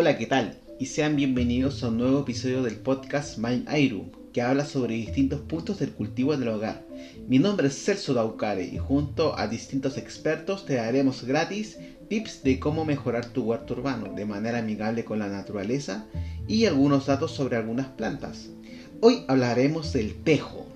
[0.00, 0.56] Hola, ¿qué tal?
[0.78, 5.40] Y sean bienvenidos a un nuevo episodio del podcast Mind Airu, que habla sobre distintos
[5.40, 6.86] puntos del cultivo del hogar.
[7.26, 11.78] Mi nombre es Celso Daucare y junto a distintos expertos te daremos gratis
[12.08, 16.06] tips de cómo mejorar tu huerto urbano de manera amigable con la naturaleza
[16.46, 18.50] y algunos datos sobre algunas plantas.
[19.00, 20.68] Hoy hablaremos del tejo,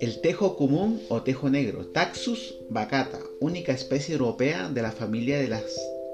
[0.00, 5.48] El tejo común o tejo negro, Taxus bacata, única especie europea de la familia de
[5.48, 5.64] las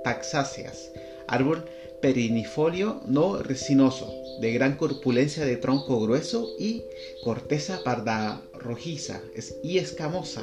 [0.05, 0.91] taxáceas,
[1.29, 1.67] árbol
[2.01, 6.83] perinifolio no resinoso, de gran corpulencia de tronco grueso y
[7.25, 9.21] corteza parda rojiza
[9.63, 10.43] y escamosa,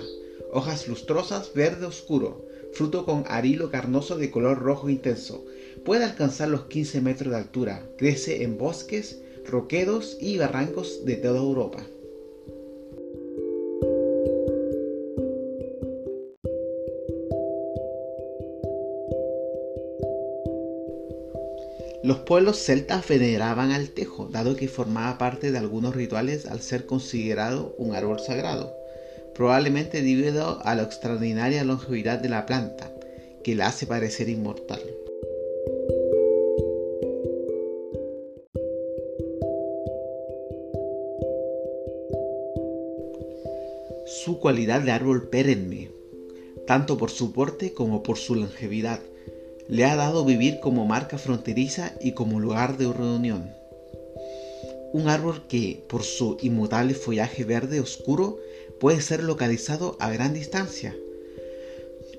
[0.51, 5.43] hojas lustrosas verde oscuro, fruto con arilo carnoso de color rojo intenso.
[5.83, 11.39] Puede alcanzar los 15 metros de altura, crece en bosques, roquedos y barrancos de toda
[11.39, 11.83] Europa.
[22.03, 26.87] Los pueblos celtas veneraban al tejo, dado que formaba parte de algunos rituales al ser
[26.87, 28.75] considerado un árbol sagrado,
[29.35, 32.91] probablemente debido a la extraordinaria longevidad de la planta,
[33.43, 34.81] que la hace parecer inmortal.
[44.07, 45.91] Su cualidad de árbol perenne,
[46.65, 49.01] tanto por su porte como por su longevidad,
[49.67, 53.51] le ha dado vivir como marca fronteriza y como lugar de reunión.
[54.93, 58.39] Un árbol que, por su inmutable follaje verde oscuro,
[58.79, 60.95] puede ser localizado a gran distancia.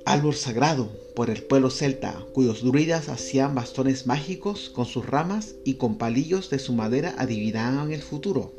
[0.05, 5.75] Árbol sagrado por el pueblo celta, cuyos druidas hacían bastones mágicos con sus ramas y
[5.75, 8.53] con palillos de su madera adivinaban el futuro.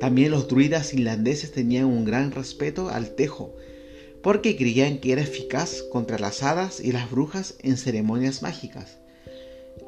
[0.00, 3.54] También los druidas irlandeses tenían un gran respeto al tejo,
[4.24, 8.96] porque creían que era eficaz contra las hadas y las brujas en ceremonias mágicas.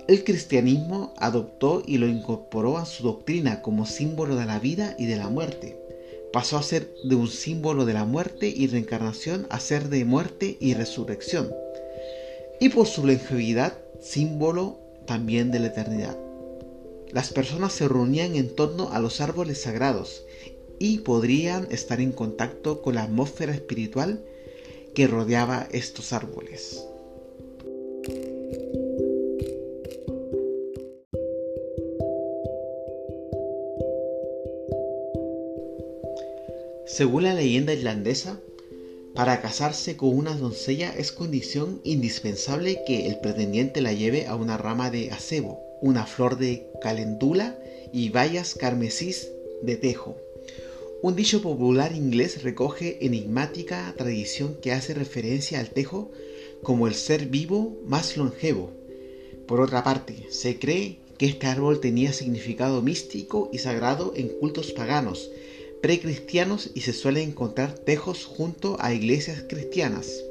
[0.09, 5.07] El cristianismo adoptó y lo incorporó a su doctrina como símbolo de la vida y
[5.07, 5.81] de la muerte.
[6.35, 10.59] Pasó a ser de un símbolo de la muerte y reencarnación a ser de muerte
[10.61, 11.51] y resurrección.
[12.61, 16.19] Y por su longevidad, símbolo también de la eternidad.
[17.11, 20.25] Las personas se reunían en torno a los árboles sagrados
[20.79, 24.25] y podrían estar en contacto con la atmósfera espiritual
[24.95, 26.87] que rodeaba estos árboles.
[36.87, 38.41] Según la leyenda irlandesa,
[39.15, 44.57] para casarse con una doncella es condición indispensable que el pretendiente la lleve a una
[44.57, 47.59] rama de acebo, una flor de calendula
[47.93, 49.31] y bayas carmesís
[49.63, 50.17] de tejo.
[51.07, 56.11] Un dicho popular inglés recoge enigmática tradición que hace referencia al tejo
[56.65, 58.73] como el ser vivo más longevo.
[59.47, 64.73] Por otra parte, se cree que este árbol tenía significado místico y sagrado en cultos
[64.73, 65.31] paganos,
[65.81, 70.25] precristianos y se suelen encontrar tejos junto a iglesias cristianas.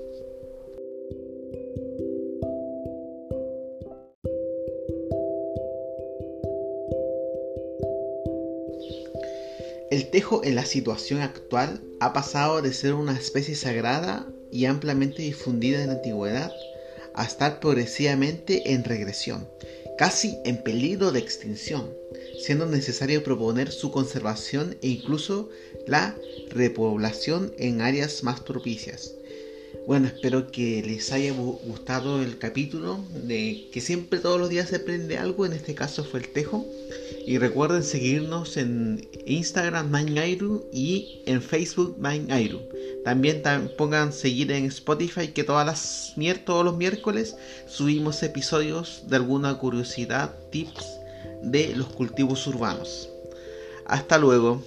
[9.96, 15.22] El tejo en la situación actual ha pasado de ser una especie sagrada y ampliamente
[15.22, 16.52] difundida en la antigüedad
[17.14, 19.48] a estar progresivamente en regresión,
[19.98, 21.94] casi en peligro de extinción,
[22.38, 25.50] siendo necesario proponer su conservación e incluso
[25.88, 26.18] la
[26.50, 29.14] repoblación en áreas más propicias.
[29.88, 34.78] Bueno, espero que les haya gustado el capítulo de que siempre todos los días se
[34.78, 36.66] aprende algo, en este caso fue el tejo.
[37.28, 42.62] Y recuerden seguirnos en Instagram Mindairu y en Facebook Mindairu.
[43.04, 43.44] También
[43.78, 46.16] pongan seguir en Spotify que todas las
[46.46, 47.36] todos los miércoles
[47.68, 50.86] subimos episodios de alguna curiosidad, tips
[51.44, 53.10] de los cultivos urbanos.
[53.86, 54.64] Hasta luego.